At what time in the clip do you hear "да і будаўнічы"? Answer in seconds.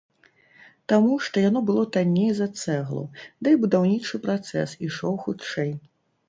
3.45-4.21